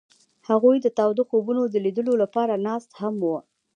هغوی 0.49 0.77
د 0.81 0.87
تاوده 0.97 1.23
خوبونو 1.29 1.61
د 1.65 1.75
لیدلو 1.85 2.13
لپاره 2.23 2.53
ناست 2.67 2.89
هم 3.01 3.15
وو. 3.25 3.37